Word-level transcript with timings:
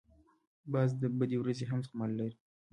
باز 0.71 0.89
د 1.01 1.03
بدې 1.17 1.37
ورځې 1.41 1.65
هم 1.69 1.79
زغم 1.85 1.99
لري 2.19 2.35